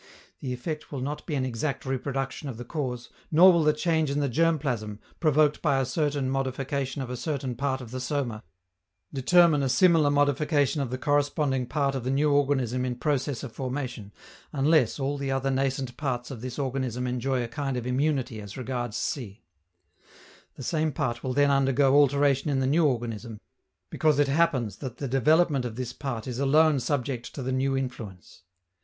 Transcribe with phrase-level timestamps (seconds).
[0.39, 4.09] The effect will not be an exact reproduction of the cause, nor will the change
[4.09, 7.99] in the germ plasm, provoked by a certain modification of a certain part of the
[7.99, 8.43] soma,
[9.13, 13.51] determine a similar modification of the corresponding part of the new organism in process of
[13.51, 14.11] formation,
[14.51, 18.57] unless all the other nascent parts of this organism enjoy a kind of immunity as
[18.57, 19.43] regards C:
[20.55, 23.39] the same part will then undergo alteration in the new organism,
[23.91, 27.77] because it happens that the development of this part is alone subject to the new
[27.77, 28.41] influence.